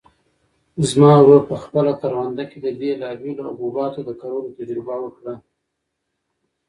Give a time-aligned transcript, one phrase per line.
[0.89, 5.33] زما ورور په خپله کرونده کې د بېلابېلو حبوباتو د کرلو تجربه وکړه.